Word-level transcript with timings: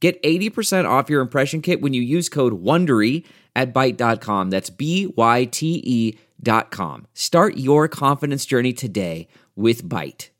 Get 0.00 0.22
80% 0.22 0.88
off 0.88 1.10
your 1.10 1.20
impression 1.20 1.60
kit 1.60 1.80
when 1.80 1.92
you 1.92 2.02
use 2.02 2.28
code 2.28 2.62
WONDERY 2.62 3.24
at 3.56 3.74
Byte.com. 3.74 4.50
That's 4.50 4.70
B-Y-T-E 4.70 6.18
dot 6.40 6.70
com. 6.70 7.06
Start 7.14 7.56
your 7.56 7.88
confidence 7.88 8.46
journey 8.46 8.72
today 8.72 9.26
with 9.56 9.84
Byte. 9.84 10.30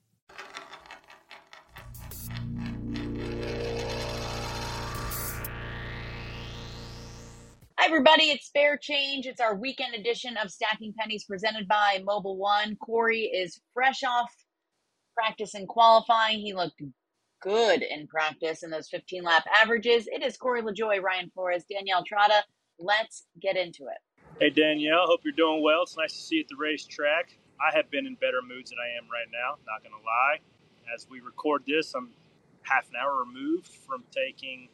Hi, 7.77 7.87
everybody. 7.87 8.25
It's 8.31 8.47
Spare 8.47 8.77
Change. 8.77 9.27
It's 9.27 9.41
our 9.41 9.57
weekend 9.57 9.95
edition 9.95 10.37
of 10.37 10.51
Stacking 10.51 10.95
Pennies 10.99 11.25
presented 11.25 11.67
by 11.67 12.03
Mobil 12.07 12.37
One. 12.37 12.77
Corey 12.77 13.23
is 13.23 13.61
fresh 13.75 14.03
off 14.05 14.31
practice 15.15 15.55
and 15.55 15.67
qualifying. 15.67 16.39
He 16.39 16.55
looked 16.55 16.81
good 17.41 17.83
in 17.83 18.07
practice 18.07 18.63
in 18.63 18.71
those 18.71 18.89
15 18.89 19.23
lap 19.23 19.45
averages. 19.63 20.09
It 20.11 20.23
is 20.23 20.37
Corey 20.37 20.63
LaJoie, 20.63 21.03
Ryan 21.03 21.31
Flores, 21.35 21.65
Danielle 21.71 22.05
Trotta. 22.05 22.43
Let's 22.79 23.25
get 23.41 23.57
into 23.57 23.85
it. 23.85 23.99
Hey, 24.41 24.51
Danielle. 24.51 25.07
Hope 25.07 25.21
you're 25.25 25.33
doing 25.33 25.63
well. 25.63 25.83
It's 25.83 25.97
nice 25.97 26.13
to 26.13 26.21
see 26.21 26.37
you 26.37 26.43
at 26.43 26.49
the 26.49 26.57
racetrack. 26.57 27.37
I 27.61 27.75
have 27.77 27.91
been 27.91 28.07
in 28.07 28.15
better 28.15 28.41
moods 28.41 28.71
than 28.71 28.79
I 28.79 28.97
am 28.97 29.11
right 29.11 29.27
now, 29.33 29.57
not 29.67 29.83
going 29.83 30.01
to 30.01 30.07
lie. 30.07 30.39
As 30.95 31.07
we 31.11 31.21
record 31.21 31.65
this, 31.67 31.95
I'm 31.95 32.11
half 32.63 32.89
an 32.89 32.95
hour 33.01 33.25
removed 33.25 33.67
from 33.67 34.05
taking 34.13 34.69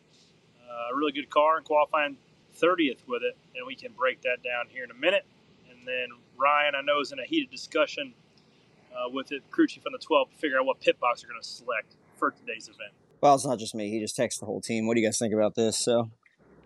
uh, 0.69 0.93
a 0.93 0.97
really 0.97 1.13
good 1.13 1.31
car 1.31 1.57
and 1.57 1.65
qualifying 1.65 2.19
30th 2.61 3.09
with 3.09 3.23
it, 3.23 3.37
and 3.57 3.67
we 3.67 3.75
can 3.75 3.93
break 3.93 4.21
that 4.23 4.43
down 4.45 4.67
here 4.69 4.85
in 4.85 4.91
a 4.91 4.95
minute. 4.95 5.25
And 5.71 5.87
then 5.87 6.09
Ryan, 6.37 6.75
I 6.77 6.83
know, 6.83 7.01
is 7.01 7.13
in 7.13 7.19
a 7.19 7.25
heated 7.25 7.51
discussion 7.51 8.13
uh, 8.93 9.09
with 9.11 9.33
it, 9.33 9.51
crew 9.51 9.67
chief 9.67 9.85
on 9.87 9.93
the 9.93 9.99
12 9.99 10.31
to 10.31 10.37
figure 10.37 10.59
out 10.59 10.67
what 10.67 10.81
pit 10.81 11.01
box 11.01 11.23
they're 11.23 11.31
going 11.31 11.43
to 11.43 11.49
select 11.49 11.97
for 12.17 12.31
today's 12.31 12.69
event. 12.69 12.93
Well, 13.21 13.35
it's 13.35 13.47
not 13.47 13.59
just 13.59 13.75
me. 13.75 13.91
He 13.91 14.01
just 14.01 14.17
texts 14.17 14.41
the 14.41 14.47
whole 14.47 14.61
team. 14.61 14.87
What 14.87 14.95
do 14.95 15.01
you 15.01 15.07
guys 15.07 15.19
think 15.19 15.33
about 15.33 15.55
this? 15.55 15.79
So, 15.79 16.11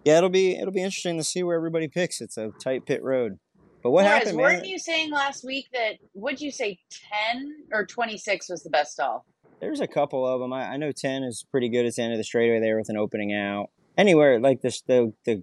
yeah, 0.04 0.18
it'll 0.18 0.28
be 0.30 0.56
it'll 0.56 0.72
be 0.72 0.82
interesting 0.82 1.16
to 1.18 1.24
see 1.24 1.42
where 1.42 1.56
everybody 1.56 1.88
picks. 1.88 2.20
It's 2.20 2.36
a 2.36 2.50
tight 2.62 2.84
pit 2.86 3.02
road. 3.02 3.38
But 3.82 3.92
what 3.92 4.04
Flores, 4.04 4.18
happened, 4.18 4.38
weren't 4.38 4.62
man? 4.62 4.64
you 4.64 4.78
saying 4.78 5.12
last 5.12 5.44
week 5.44 5.68
that, 5.72 5.98
would 6.14 6.40
you 6.40 6.50
say 6.50 6.80
10 7.32 7.66
or 7.72 7.86
26 7.86 8.48
was 8.48 8.64
the 8.64 8.70
best 8.70 8.92
stall? 8.92 9.24
There's 9.60 9.80
a 9.80 9.86
couple 9.86 10.26
of 10.26 10.40
them. 10.40 10.52
I, 10.52 10.72
I 10.72 10.76
know 10.76 10.90
10 10.90 11.22
is 11.22 11.44
pretty 11.48 11.68
good 11.68 11.86
at 11.86 11.94
the 11.94 12.02
end 12.02 12.12
of 12.12 12.18
the 12.18 12.24
straightaway 12.24 12.60
there 12.60 12.76
with 12.76 12.88
an 12.88 12.96
opening 12.96 13.32
out. 13.32 13.70
Anywhere 13.96 14.40
like 14.40 14.62
this, 14.62 14.80
the 14.82 15.12
the 15.24 15.42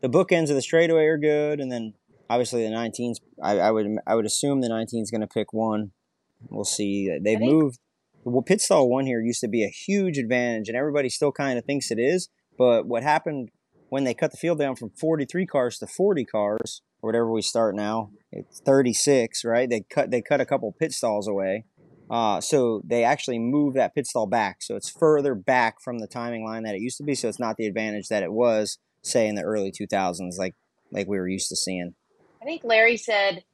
the 0.00 0.08
bookends 0.08 0.48
of 0.48 0.56
the 0.56 0.62
straightaway 0.62 1.06
are 1.06 1.18
good, 1.18 1.60
and 1.60 1.70
then 1.70 1.94
obviously 2.30 2.62
the 2.64 2.74
19s. 2.74 3.16
I, 3.42 3.58
I 3.58 3.70
would 3.70 3.86
I 4.06 4.14
would 4.14 4.26
assume 4.26 4.60
the 4.60 4.68
19's 4.68 5.10
going 5.10 5.20
to 5.20 5.26
pick 5.26 5.52
one. 5.52 5.92
We'll 6.50 6.64
see. 6.64 7.08
They've 7.20 7.38
think- 7.38 7.52
moved. 7.52 7.78
Well, 8.24 8.42
pit 8.42 8.60
stall 8.60 8.88
one 8.88 9.06
here 9.06 9.20
used 9.20 9.40
to 9.40 9.48
be 9.48 9.64
a 9.64 9.68
huge 9.68 10.18
advantage, 10.18 10.68
and 10.68 10.76
everybody 10.76 11.08
still 11.08 11.32
kind 11.32 11.58
of 11.58 11.64
thinks 11.64 11.90
it 11.90 11.98
is. 11.98 12.28
But 12.56 12.86
what 12.86 13.02
happened 13.02 13.50
when 13.88 14.04
they 14.04 14.14
cut 14.14 14.30
the 14.30 14.36
field 14.36 14.58
down 14.58 14.76
from 14.76 14.90
43 14.90 15.46
cars 15.46 15.78
to 15.78 15.86
40 15.86 16.24
cars, 16.24 16.82
or 17.02 17.08
whatever 17.08 17.30
we 17.30 17.42
start 17.42 17.74
now, 17.74 18.10
it's 18.30 18.60
36, 18.60 19.44
right? 19.44 19.68
They 19.68 19.80
cut 19.80 20.10
they 20.10 20.22
cut 20.22 20.40
a 20.40 20.46
couple 20.46 20.72
pit 20.72 20.92
stalls 20.92 21.26
away. 21.26 21.64
Uh, 22.10 22.40
so 22.40 22.82
they 22.84 23.04
actually 23.04 23.38
moved 23.38 23.76
that 23.76 23.94
pit 23.94 24.06
stall 24.06 24.26
back. 24.26 24.62
So 24.62 24.76
it's 24.76 24.90
further 24.90 25.34
back 25.34 25.80
from 25.80 25.98
the 25.98 26.06
timing 26.06 26.44
line 26.44 26.62
that 26.64 26.74
it 26.74 26.80
used 26.80 26.98
to 26.98 27.04
be. 27.04 27.14
So 27.14 27.28
it's 27.28 27.40
not 27.40 27.56
the 27.56 27.66
advantage 27.66 28.08
that 28.08 28.22
it 28.22 28.32
was, 28.32 28.78
say, 29.02 29.26
in 29.26 29.34
the 29.34 29.42
early 29.42 29.72
2000s, 29.72 30.38
like 30.38 30.54
like 30.90 31.08
we 31.08 31.18
were 31.18 31.28
used 31.28 31.48
to 31.48 31.56
seeing. 31.56 31.94
I 32.40 32.44
think 32.44 32.64
Larry 32.64 32.96
said 32.96 33.44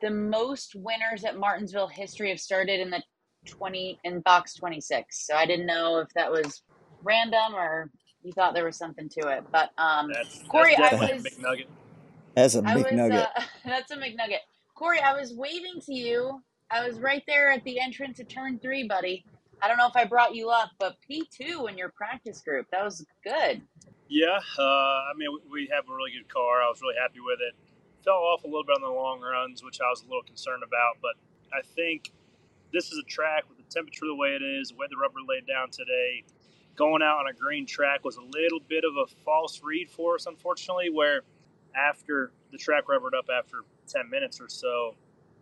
the 0.00 0.10
most 0.10 0.74
winners 0.74 1.24
at 1.24 1.38
Martinsville 1.38 1.88
history 1.88 2.28
have 2.30 2.40
started 2.40 2.80
in 2.80 2.90
the 2.90 3.02
20 3.46 3.98
in 4.04 4.20
box 4.20 4.54
26. 4.54 5.26
So 5.26 5.34
I 5.34 5.46
didn't 5.46 5.66
know 5.66 5.98
if 5.98 6.08
that 6.14 6.30
was 6.30 6.62
random 7.02 7.54
or 7.54 7.90
you 8.22 8.32
thought 8.32 8.54
there 8.54 8.64
was 8.64 8.76
something 8.76 9.08
to 9.10 9.28
it. 9.28 9.44
But 9.52 9.70
um, 9.78 10.10
That's, 10.12 10.42
Corey, 10.48 10.74
that's 10.76 10.94
I 10.94 10.96
definitely 10.96 11.14
was- 11.14 11.26
a 11.26 11.30
big 11.30 11.42
nugget. 11.42 11.68
That's 12.34 12.54
a 12.54 12.62
big 12.62 12.84
was 12.84 12.92
nugget. 12.92 13.28
Uh, 13.36 13.42
that's 13.64 13.90
a 13.92 13.96
McNugget. 13.96 14.38
Corey, 14.74 14.98
I 15.00 15.12
was 15.18 15.34
waving 15.34 15.80
to 15.86 15.94
you. 15.94 16.42
I 16.70 16.86
was 16.86 16.98
right 16.98 17.22
there 17.28 17.52
at 17.52 17.62
the 17.64 17.78
entrance 17.80 18.18
of 18.18 18.26
turn 18.28 18.58
three, 18.58 18.88
buddy. 18.88 19.24
I 19.62 19.68
don't 19.68 19.76
know 19.78 19.86
if 19.86 19.94
I 19.94 20.04
brought 20.04 20.34
you 20.34 20.48
up, 20.50 20.70
but 20.80 20.96
P2 21.08 21.70
in 21.70 21.78
your 21.78 21.90
practice 21.90 22.40
group. 22.42 22.66
That 22.72 22.84
was 22.84 23.06
good. 23.22 23.62
Yeah, 24.08 24.38
uh, 24.58 24.62
I 24.62 25.12
mean, 25.16 25.28
we- 25.32 25.50
we 25.62 25.68
have 25.72 25.88
a 25.88 25.94
really 25.94 26.10
good 26.10 26.28
car. 26.28 26.60
I 26.62 26.68
was 26.68 26.82
really 26.82 26.96
happy 27.00 27.20
with 27.20 27.38
it. 27.40 27.54
Fell 28.04 28.14
off 28.16 28.42
a 28.44 28.46
little 28.46 28.64
bit 28.64 28.74
on 28.76 28.82
the 28.82 28.88
long 28.88 29.20
runs, 29.20 29.62
which 29.62 29.78
I 29.80 29.88
was 29.88 30.00
a 30.02 30.04
little 30.06 30.22
concerned 30.24 30.62
about, 30.66 30.96
but 31.00 31.14
I 31.56 31.62
think 31.62 32.10
this 32.74 32.90
is 32.90 32.98
a 32.98 33.08
track 33.08 33.44
with 33.48 33.56
the 33.56 33.64
temperature 33.72 34.04
the 34.06 34.14
way 34.14 34.30
it 34.30 34.42
is, 34.42 34.70
the 34.70 34.74
way 34.74 34.86
the 34.90 34.96
rubber 34.96 35.20
laid 35.26 35.46
down 35.46 35.70
today. 35.70 36.24
Going 36.76 37.02
out 37.02 37.20
on 37.20 37.28
a 37.30 37.32
green 37.32 37.66
track 37.66 38.04
was 38.04 38.16
a 38.16 38.22
little 38.22 38.60
bit 38.68 38.82
of 38.84 38.96
a 38.96 39.06
false 39.24 39.60
read 39.62 39.88
for 39.88 40.16
us, 40.16 40.26
unfortunately, 40.26 40.90
where 40.90 41.22
after 41.76 42.32
the 42.50 42.58
track 42.58 42.88
rubbered 42.88 43.14
up 43.14 43.26
after 43.30 43.62
10 43.86 44.10
minutes 44.10 44.40
or 44.40 44.48
so, 44.48 44.96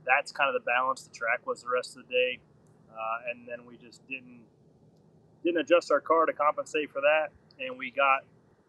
that's 0.04 0.30
kind 0.30 0.54
of 0.54 0.54
the 0.54 0.64
balance 0.66 1.04
the 1.04 1.14
track 1.14 1.46
was 1.46 1.62
the 1.62 1.70
rest 1.72 1.96
of 1.96 2.06
the 2.06 2.12
day. 2.12 2.38
Uh, 2.92 3.30
and 3.30 3.48
then 3.48 3.64
we 3.66 3.76
just 3.78 4.06
didn't 4.06 4.40
didn't 5.42 5.60
adjust 5.60 5.90
our 5.90 6.00
car 6.00 6.26
to 6.26 6.32
compensate 6.32 6.90
for 6.90 7.00
that, 7.00 7.30
and 7.58 7.76
we 7.78 7.90
got 7.90 8.20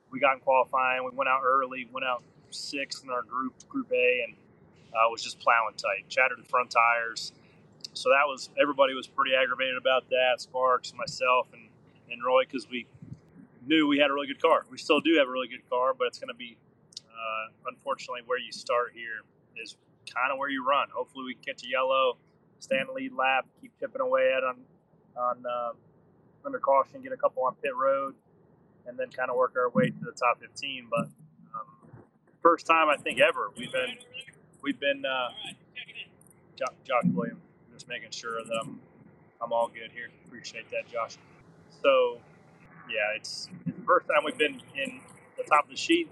we 0.10 0.20
got 0.20 0.36
in 0.36 0.40
qualifying. 0.40 1.04
We 1.04 1.12
went 1.14 1.28
out 1.28 1.42
early, 1.44 1.88
went 1.92 2.06
out 2.06 2.24
sixth 2.50 3.04
in 3.04 3.10
our 3.10 3.24
group, 3.24 3.54
Group 3.68 3.92
A, 3.92 4.24
and 4.26 4.36
uh, 4.94 5.10
was 5.12 5.22
just 5.22 5.40
plowing 5.40 5.76
tight. 5.76 6.06
Shattered 6.08 6.40
the 6.40 6.48
front 6.48 6.72
tires, 6.72 7.34
so 7.94 8.10
that 8.10 8.26
was 8.26 8.50
everybody 8.62 8.94
was 8.94 9.08
pretty 9.08 9.32
aggravated 9.36 9.78
about 9.78 10.10
that. 10.10 10.42
Sparks, 10.42 10.94
myself, 10.94 11.48
and 11.54 11.70
and 12.12 12.24
Roy, 12.24 12.44
because 12.44 12.68
we 12.70 12.88
knew 13.66 13.88
we 13.88 13.98
had 13.98 14.10
a 14.10 14.14
really 14.14 14.28
good 14.28 14.42
car. 14.42 14.66
We 14.70 14.78
still 14.78 15.00
do 15.00 15.16
have 15.18 15.28
a 15.28 15.32
really 15.32 15.48
good 15.48 15.68
car, 15.70 15.94
but 15.94 16.08
it's 16.08 16.20
going 16.20 16.30
to 16.30 16.38
be 16.38 16.58
uh, 17.00 17.52
unfortunately 17.68 18.22
where 18.26 18.40
you 18.40 18.52
start 18.52 18.92
here 18.94 19.24
is 19.62 19.78
kind 20.14 20.32
of 20.32 20.38
where 20.38 20.50
you 20.50 20.66
run. 20.68 20.88
Hopefully, 20.94 21.26
we 21.26 21.34
can 21.36 21.54
catch 21.54 21.64
a 21.64 21.70
yellow, 21.70 22.18
stay 22.60 22.80
in 22.80 22.88
the 22.88 22.94
lead 22.94 23.14
lap, 23.14 23.46
keep 23.62 23.72
chipping 23.80 24.02
away 24.02 24.34
at 24.36 24.44
on 24.44 24.58
on 25.18 25.44
uh, 25.46 25.72
under 26.46 26.60
caution, 26.60 27.02
get 27.02 27.12
a 27.12 27.18
couple 27.18 27.44
on 27.44 27.56
pit 27.62 27.72
road, 27.76 28.16
and 28.88 28.98
then 28.98 29.10
kind 29.10 29.30
of 29.30 29.38
work 29.38 29.54
our 29.56 29.70
way 29.70 29.90
to 29.90 30.00
the 30.02 30.12
top 30.12 30.42
15. 30.42 30.88
But 30.90 31.08
um, 31.56 31.68
first 32.42 32.66
time 32.66 32.90
I 32.90 32.98
think 32.98 33.20
ever 33.20 33.52
we've 33.58 33.72
been 33.72 33.98
we've 34.62 34.80
been 34.80 35.04
uh, 35.06 35.30
Jo- 36.58 36.74
Josh 36.86 37.12
Williams 37.14 37.43
just 37.74 37.88
making 37.88 38.12
sure 38.12 38.44
that 38.44 38.60
I'm 38.62 38.80
I'm 39.42 39.52
all 39.52 39.68
good 39.68 39.92
here. 39.92 40.10
Appreciate 40.26 40.70
that, 40.70 40.90
Josh. 40.92 41.18
So 41.82 42.20
yeah, 42.90 43.16
it's, 43.16 43.50
it's 43.66 43.78
the 43.78 43.86
first 43.86 44.08
time 44.08 44.24
we've 44.26 44.38
been 44.38 44.62
in 44.76 45.02
the 45.38 45.44
top 45.44 45.66
of 45.66 45.72
the 45.72 45.78
sheet. 45.78 46.10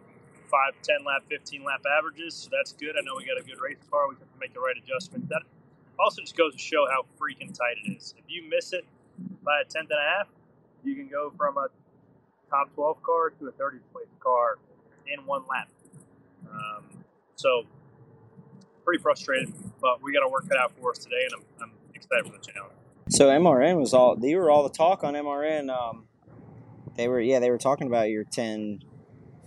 5, 0.50 0.74
10 0.84 1.06
lap, 1.06 1.24
15 1.30 1.64
lap 1.64 1.82
averages, 1.98 2.36
so 2.36 2.50
that's 2.52 2.74
good. 2.74 2.96
I 2.98 3.02
know 3.06 3.14
we 3.16 3.26
got 3.26 3.40
a 3.40 3.44
good 3.44 3.62
race 3.62 3.78
car. 3.90 4.10
We 4.10 4.16
can 4.16 4.26
make 4.40 4.54
the 4.54 4.60
right 4.60 4.76
adjustment. 4.76 5.30
That 5.30 5.44
also 5.98 6.22
just 6.22 6.36
goes 6.36 6.54
to 6.54 6.60
show 6.60 6.88
how 6.92 7.04
freaking 7.16 7.54
tight 7.58 7.78
it 7.86 7.92
is. 7.96 8.14
If 8.18 8.26
you 8.28 8.50
miss 8.50 8.74
it 8.74 8.84
by 9.44 9.62
a 9.62 9.64
tenth 9.64 9.90
and 9.92 10.00
a 10.00 10.18
half, 10.18 10.28
you 10.84 10.96
can 10.96 11.08
go 11.08 11.32
from 11.38 11.58
a 11.58 11.68
top 12.50 12.74
12 12.76 13.02
car 13.02 13.30
to 13.30 13.48
a 13.48 13.52
30th 13.54 13.88
place 13.94 14.12
car 14.20 14.58
in 15.08 15.26
one 15.26 15.44
lap. 15.50 15.70
Um, 16.52 16.84
so, 17.36 17.64
pretty 18.84 19.02
frustrated, 19.02 19.54
but 19.82 20.02
we 20.02 20.14
got 20.14 20.22
to 20.22 20.30
work 20.30 20.46
it 20.50 20.58
out 20.58 20.72
for 20.80 20.92
us 20.92 21.00
today, 21.00 21.26
and 21.32 21.42
I'm, 21.60 21.64
I'm 21.64 21.72
excited 21.94 22.26
for 22.26 22.32
the 22.32 22.44
challenge. 22.44 22.74
So 23.10 23.28
MRN 23.30 23.80
was 23.80 23.94
all 23.94 24.18
you 24.22 24.38
were 24.38 24.50
all 24.50 24.64
the 24.64 24.70
talk 24.70 25.04
on 25.04 25.16
MRN. 25.16 25.70
Um, 25.70 26.06
they 26.96 27.08
were 27.08 27.20
yeah 27.20 27.40
they 27.40 27.50
were 27.50 27.58
talking 27.58 27.88
about 27.88 28.10
your 28.10 28.24
10, 28.24 28.80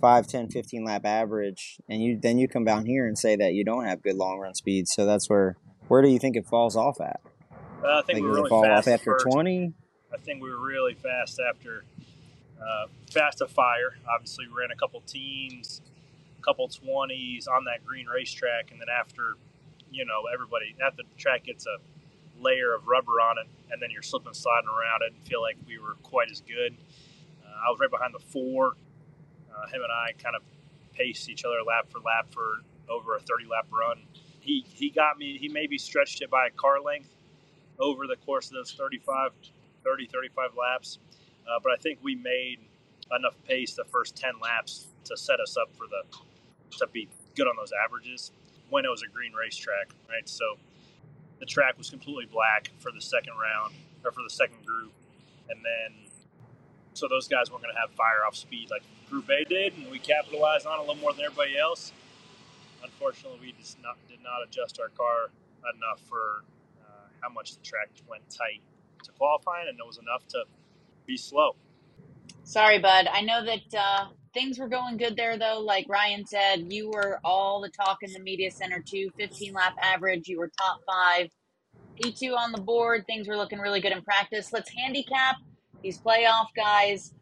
5, 0.01 0.27
10, 0.27 0.49
15 0.49 0.83
lap 0.85 1.05
average, 1.05 1.77
and 1.89 2.03
you 2.03 2.19
then 2.19 2.37
you 2.37 2.47
come 2.47 2.65
down 2.65 2.85
here 2.85 3.07
and 3.07 3.17
say 3.17 3.35
that 3.35 3.53
you 3.53 3.63
don't 3.63 3.85
have 3.85 4.03
good 4.03 4.15
long 4.15 4.39
run 4.39 4.53
speed. 4.53 4.87
So 4.87 5.05
that's 5.05 5.29
where 5.29 5.55
where 5.87 6.01
do 6.01 6.09
you 6.09 6.19
think 6.19 6.35
it 6.35 6.45
falls 6.45 6.75
off 6.75 6.99
at? 7.01 7.21
Uh, 7.83 7.99
I 7.99 8.01
think 8.01 8.15
Like, 8.17 8.23
we 8.23 8.29
were 8.29 8.35
really 8.35 8.49
fall 8.49 8.63
fast 8.63 8.87
off 8.87 8.93
after 8.93 9.17
twenty? 9.21 9.73
I 10.13 10.17
think 10.17 10.41
we 10.41 10.49
were 10.49 10.63
really 10.63 10.93
fast 10.93 11.39
after 11.39 11.83
uh, 12.61 12.87
fast 13.11 13.39
to 13.39 13.47
fire. 13.47 13.95
Obviously, 14.09 14.47
we 14.47 14.59
ran 14.59 14.71
a 14.71 14.75
couple 14.75 15.01
teams, 15.01 15.81
a 16.39 16.41
couple 16.41 16.67
twenties 16.67 17.47
on 17.47 17.65
that 17.65 17.85
green 17.85 18.07
racetrack, 18.07 18.71
and 18.71 18.79
then 18.79 18.87
after, 18.89 19.33
you 19.95 20.05
know, 20.05 20.23
everybody 20.31 20.75
after 20.85 21.03
the 21.03 21.15
track 21.17 21.45
gets 21.45 21.65
a 21.65 21.77
layer 22.41 22.75
of 22.75 22.85
rubber 22.85 23.13
on 23.23 23.37
it, 23.37 23.47
and 23.71 23.81
then 23.81 23.89
you're 23.89 24.03
slipping, 24.03 24.33
sliding 24.33 24.67
around 24.67 25.01
it, 25.07 25.13
and 25.15 25.25
feel 25.25 25.41
like 25.41 25.55
we 25.65 25.79
were 25.79 25.95
quite 26.03 26.29
as 26.29 26.41
good. 26.41 26.75
Uh, 27.41 27.67
I 27.67 27.71
was 27.71 27.79
right 27.79 27.89
behind 27.89 28.13
the 28.13 28.19
four. 28.19 28.75
Uh, 29.49 29.67
him 29.67 29.81
and 29.81 29.91
I 29.91 30.11
kind 30.21 30.35
of 30.35 30.41
paced 30.93 31.29
each 31.29 31.45
other 31.45 31.63
lap 31.65 31.87
for 31.89 31.99
lap 31.99 32.27
for 32.31 32.59
over 32.89 33.15
a 33.15 33.19
30 33.21 33.45
lap 33.49 33.67
run. 33.71 34.03
He, 34.41 34.65
he 34.67 34.89
got 34.89 35.17
me, 35.17 35.37
he 35.37 35.47
maybe 35.47 35.77
stretched 35.77 36.21
it 36.21 36.29
by 36.29 36.47
a 36.47 36.51
car 36.51 36.81
length 36.81 37.09
over 37.79 38.05
the 38.05 38.17
course 38.17 38.47
of 38.47 38.53
those 38.53 38.73
35, 38.73 39.31
30, 39.83 40.07
35 40.07 40.51
laps. 40.57 40.99
Uh, 41.47 41.59
but 41.63 41.71
I 41.71 41.77
think 41.77 41.99
we 42.03 42.15
made 42.15 42.59
enough 43.17 43.35
pace 43.47 43.73
the 43.75 43.85
first 43.85 44.15
10 44.17 44.33
laps 44.41 44.87
to 45.05 45.15
set 45.15 45.39
us 45.39 45.55
up 45.57 45.69
for 45.75 45.87
the 45.87 46.03
to 46.77 46.87
be 46.87 47.07
good 47.35 47.47
on 47.47 47.55
those 47.55 47.71
averages 47.85 48.31
when 48.69 48.85
it 48.85 48.89
was 48.89 49.03
a 49.03 49.07
green 49.07 49.33
racetrack, 49.33 49.93
right? 50.09 50.27
So 50.27 50.57
the 51.39 51.45
track 51.45 51.77
was 51.77 51.89
completely 51.89 52.25
black 52.25 52.71
for 52.79 52.91
the 52.91 53.01
second 53.01 53.33
round 53.41 53.75
or 54.03 54.11
for 54.11 54.21
the 54.23 54.29
second 54.29 54.65
group, 54.65 54.93
and 55.49 55.59
then 55.63 56.05
so 56.93 57.07
those 57.09 57.27
guys 57.27 57.51
weren't 57.51 57.63
going 57.63 57.75
to 57.75 57.79
have 57.79 57.91
fire 57.91 58.25
off 58.25 58.35
speed 58.35 58.69
like 58.71 58.83
Group 59.09 59.29
A 59.29 59.43
did, 59.45 59.77
and 59.77 59.91
we 59.91 59.99
capitalized 59.99 60.65
on 60.65 60.73
it 60.73 60.77
a 60.77 60.81
little 60.81 60.95
more 60.95 61.13
than 61.13 61.25
everybody 61.25 61.57
else. 61.57 61.91
Unfortunately, 62.83 63.39
we 63.41 63.51
just 63.59 63.81
not, 63.83 63.97
did 64.09 64.19
not 64.23 64.41
adjust 64.47 64.79
our 64.79 64.89
car 64.89 65.29
enough 65.75 65.99
for 66.07 66.43
uh, 66.81 67.07
how 67.21 67.29
much 67.29 67.55
the 67.55 67.63
track 67.63 67.89
went 68.09 68.23
tight 68.29 68.61
to 69.03 69.11
qualifying, 69.11 69.67
and 69.67 69.77
it 69.79 69.85
was 69.85 69.97
enough 69.97 70.25
to 70.29 70.43
be 71.05 71.17
slow. 71.17 71.55
Sorry, 72.43 72.79
bud. 72.79 73.07
I 73.11 73.21
know 73.21 73.43
that 73.45 73.77
uh, 73.77 74.05
things 74.35 74.59
were 74.59 74.67
going 74.67 74.97
good 74.97 75.15
there, 75.15 75.39
though. 75.39 75.59
Like 75.59 75.87
Ryan 75.89 76.25
said, 76.27 76.71
you 76.71 76.91
were 76.91 77.19
all 77.23 77.61
the 77.61 77.69
talk 77.69 77.99
in 78.03 78.13
the 78.13 78.19
media 78.19 78.51
center, 78.51 78.83
too. 78.85 79.09
15 79.17 79.53
lap 79.53 79.73
average. 79.81 80.27
You 80.27 80.37
were 80.37 80.51
top 80.59 80.81
five. 80.85 81.29
P2 81.99 82.35
on 82.37 82.51
the 82.51 82.61
board. 82.61 83.05
Things 83.07 83.27
were 83.27 83.37
looking 83.37 83.59
really 83.59 83.81
good 83.81 83.93
in 83.93 84.01
practice. 84.03 84.53
Let's 84.53 84.69
handicap 84.69 85.37
these 85.81 85.99
playoff 85.99 86.47
guys. 86.55 87.13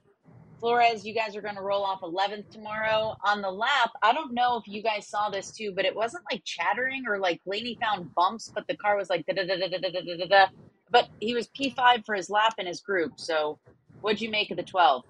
Flores, 0.59 1.05
you 1.05 1.13
guys 1.13 1.35
are 1.35 1.41
going 1.41 1.57
to 1.57 1.61
roll 1.61 1.83
off 1.83 2.01
11th 2.01 2.49
tomorrow 2.49 3.15
on 3.25 3.41
the 3.41 3.51
lap. 3.51 3.91
I 4.01 4.13
don't 4.13 4.33
know 4.33 4.57
if 4.57 4.63
you 4.65 4.81
guys 4.81 5.07
saw 5.07 5.29
this 5.29 5.51
too, 5.51 5.73
but 5.75 5.85
it 5.85 5.95
wasn't 5.95 6.23
like 6.31 6.41
chattering 6.45 7.03
or 7.07 7.19
like 7.19 7.41
Blaney 7.45 7.77
found 7.81 8.15
bumps, 8.15 8.51
but 8.53 8.65
the 8.67 8.77
car 8.77 8.97
was 8.97 9.09
like 9.09 9.25
da 9.25 9.33
da 9.33 9.45
da 9.45 9.57
da 9.57 9.67
da 9.67 9.89
da 9.89 10.17
da 10.17 10.25
da. 10.25 10.45
But 10.89 11.09
he 11.19 11.35
was 11.35 11.49
P5 11.49 12.05
for 12.05 12.15
his 12.15 12.29
lap 12.29 12.55
in 12.57 12.65
his 12.65 12.79
group. 12.79 13.13
So, 13.17 13.59
what'd 14.01 14.21
you 14.21 14.31
make 14.31 14.51
of 14.51 14.57
the 14.57 14.63
12? 14.63 15.03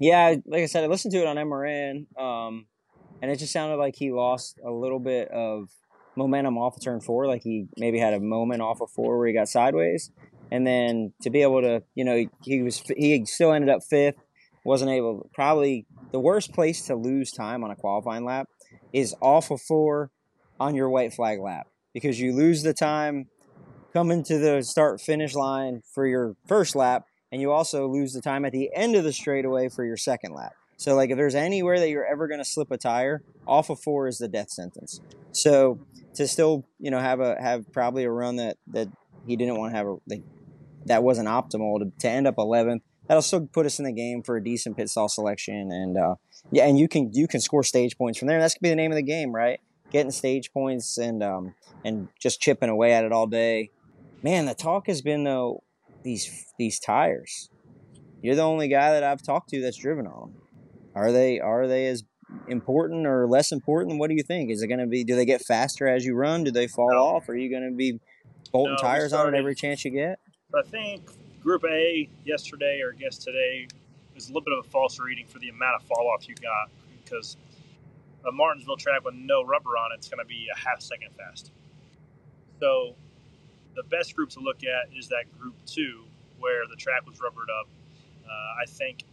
Yeah, 0.00 0.34
like 0.46 0.62
I 0.62 0.66
said, 0.66 0.84
I 0.84 0.88
listened 0.88 1.12
to 1.12 1.20
it 1.20 1.26
on 1.26 1.36
MRN, 1.36 2.06
um, 2.18 2.66
and 3.22 3.30
it 3.30 3.38
just 3.38 3.52
sounded 3.52 3.76
like 3.76 3.94
he 3.96 4.12
lost 4.12 4.58
a 4.64 4.70
little 4.70 4.98
bit 4.98 5.28
of 5.28 5.70
momentum 6.16 6.58
off 6.58 6.76
of 6.76 6.82
turn 6.82 7.00
four. 7.00 7.26
Like 7.26 7.42
he 7.42 7.66
maybe 7.78 7.98
had 7.98 8.14
a 8.14 8.20
moment 8.20 8.62
off 8.62 8.80
of 8.80 8.90
four 8.90 9.18
where 9.18 9.28
he 9.28 9.32
got 9.32 9.48
sideways, 9.48 10.10
and 10.50 10.66
then 10.66 11.12
to 11.22 11.30
be 11.30 11.42
able 11.42 11.62
to, 11.62 11.82
you 11.94 12.04
know, 12.04 12.24
he 12.42 12.62
was 12.62 12.82
he 12.96 13.24
still 13.26 13.52
ended 13.52 13.70
up 13.70 13.82
fifth 13.82 14.16
wasn't 14.64 14.90
able 14.90 15.28
probably 15.34 15.86
the 16.12 16.18
worst 16.18 16.52
place 16.52 16.86
to 16.86 16.96
lose 16.96 17.30
time 17.30 17.62
on 17.62 17.70
a 17.70 17.76
qualifying 17.76 18.24
lap 18.24 18.48
is 18.92 19.14
off 19.20 19.50
of 19.50 19.60
four 19.60 20.10
on 20.58 20.74
your 20.74 20.88
white 20.88 21.12
flag 21.12 21.38
lap 21.40 21.66
because 21.92 22.18
you 22.18 22.32
lose 22.32 22.62
the 22.62 22.72
time 22.72 23.26
coming 23.92 24.24
to 24.24 24.38
the 24.38 24.62
start 24.62 25.00
finish 25.00 25.34
line 25.34 25.82
for 25.94 26.06
your 26.06 26.34
first 26.48 26.74
lap 26.74 27.04
and 27.34 27.40
you 27.40 27.50
also 27.50 27.88
lose 27.88 28.12
the 28.12 28.20
time 28.20 28.44
at 28.44 28.52
the 28.52 28.70
end 28.72 28.94
of 28.94 29.02
the 29.02 29.12
straightaway 29.12 29.68
for 29.68 29.84
your 29.84 29.96
second 29.96 30.34
lap. 30.34 30.52
So 30.76 30.94
like 30.94 31.10
if 31.10 31.16
there's 31.16 31.34
anywhere 31.34 31.80
that 31.80 31.88
you're 31.88 32.06
ever 32.06 32.28
going 32.28 32.38
to 32.38 32.44
slip 32.44 32.70
a 32.70 32.78
tire, 32.78 33.22
off 33.44 33.70
of 33.70 33.80
4 33.80 34.06
is 34.06 34.18
the 34.18 34.28
death 34.28 34.50
sentence. 34.50 35.00
So 35.32 35.80
to 36.14 36.28
still, 36.28 36.64
you 36.78 36.92
know, 36.92 37.00
have 37.00 37.18
a 37.18 37.34
have 37.42 37.72
probably 37.72 38.04
a 38.04 38.10
run 38.10 38.36
that 38.36 38.56
that 38.68 38.86
he 39.26 39.34
didn't 39.34 39.58
want 39.58 39.72
to 39.72 39.76
have 39.76 39.86
a 39.88 39.96
like, 40.06 40.22
that 40.86 41.02
wasn't 41.02 41.26
optimal 41.26 41.80
to, 41.80 41.92
to 41.98 42.08
end 42.08 42.28
up 42.28 42.36
11th 42.36 42.82
that'll 43.08 43.20
still 43.20 43.46
put 43.46 43.66
us 43.66 43.80
in 43.80 43.84
the 43.84 43.92
game 43.92 44.22
for 44.22 44.36
a 44.36 44.44
decent 44.44 44.76
pit 44.76 44.88
stall 44.88 45.08
selection. 45.08 45.72
And 45.72 45.96
uh, 45.96 46.14
yeah, 46.52 46.66
and 46.66 46.78
you 46.78 46.86
can 46.86 47.10
you 47.12 47.26
can 47.26 47.40
score 47.40 47.64
stage 47.64 47.98
points 47.98 48.18
from 48.18 48.28
there. 48.28 48.38
That's 48.38 48.54
gonna 48.54 48.62
be 48.62 48.70
the 48.70 48.76
name 48.76 48.92
of 48.92 48.96
the 48.96 49.02
game, 49.02 49.34
right? 49.34 49.60
Getting 49.90 50.12
stage 50.12 50.52
points 50.52 50.98
and 50.98 51.20
um, 51.20 51.54
and 51.84 52.08
just 52.20 52.40
chipping 52.40 52.68
away 52.68 52.92
at 52.92 53.04
it 53.04 53.10
all 53.10 53.26
day. 53.26 53.70
Man, 54.22 54.46
the 54.46 54.54
talk 54.54 54.86
has 54.86 55.02
been 55.02 55.24
though 55.24 55.64
these 56.04 56.46
these 56.58 56.78
tires. 56.78 57.50
You're 58.22 58.36
the 58.36 58.42
only 58.42 58.68
guy 58.68 58.92
that 58.92 59.02
I've 59.02 59.22
talked 59.22 59.50
to 59.50 59.60
that's 59.60 59.76
driven 59.76 60.06
on 60.06 60.32
them. 60.32 60.42
Are 60.94 61.10
they 61.10 61.40
are 61.40 61.66
they 61.66 61.86
as 61.86 62.04
important 62.48 63.06
or 63.06 63.26
less 63.26 63.52
important? 63.52 63.98
What 63.98 64.08
do 64.08 64.14
you 64.16 64.22
think? 64.22 64.50
Is 64.50 64.62
it 64.62 64.68
going 64.68 64.80
to 64.80 64.86
be? 64.86 65.04
Do 65.04 65.16
they 65.16 65.24
get 65.24 65.42
faster 65.42 65.88
as 65.88 66.04
you 66.04 66.14
run? 66.14 66.44
Do 66.44 66.50
they 66.50 66.68
fall 66.68 66.92
no. 66.92 66.98
off? 66.98 67.28
Are 67.28 67.36
you 67.36 67.50
going 67.50 67.68
to 67.68 67.76
be 67.76 67.98
bolting 68.52 68.76
no, 68.76 68.82
tires 68.82 69.12
on 69.12 69.34
it 69.34 69.36
every 69.36 69.54
chance 69.54 69.84
you 69.84 69.90
get? 69.90 70.20
I 70.54 70.62
think 70.62 71.10
Group 71.42 71.64
A 71.68 72.08
yesterday, 72.24 72.80
or 72.80 72.92
I 72.92 72.96
guess 72.96 73.18
today, 73.18 73.66
is 74.14 74.26
a 74.26 74.28
little 74.28 74.44
bit 74.44 74.56
of 74.56 74.64
a 74.64 74.68
false 74.68 74.98
reading 74.98 75.26
for 75.26 75.38
the 75.38 75.48
amount 75.48 75.82
of 75.82 75.88
fall 75.88 76.10
off 76.14 76.28
you 76.28 76.34
got 76.36 76.70
because 77.02 77.36
a 78.26 78.32
Martinsville 78.32 78.76
track 78.76 79.04
with 79.04 79.14
no 79.14 79.44
rubber 79.44 79.70
on 79.70 79.92
it 79.92 80.00
is 80.00 80.08
going 80.08 80.24
to 80.24 80.28
be 80.28 80.46
a 80.54 80.58
half 80.58 80.80
second 80.80 81.10
fast. 81.16 81.50
So 82.60 82.94
the 83.74 83.82
best 83.84 84.14
group 84.16 84.30
to 84.30 84.40
look 84.40 84.62
at 84.64 84.96
is 84.96 85.08
that 85.08 85.24
group 85.38 85.54
two 85.66 86.04
where 86.38 86.66
the 86.68 86.76
track 86.76 87.06
was 87.06 87.20
rubbered 87.20 87.48
up. 87.50 87.68
Uh, 88.24 88.62
I 88.62 88.66
think 88.66 89.04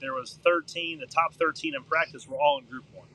there 0.00 0.14
was 0.14 0.38
13. 0.44 1.00
The 1.00 1.06
top 1.06 1.34
13 1.34 1.74
in 1.74 1.82
practice 1.84 2.26
were 2.26 2.38
all 2.38 2.58
in 2.58 2.64
group 2.66 2.84
one, 2.92 3.08